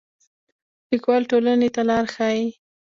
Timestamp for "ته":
1.75-1.81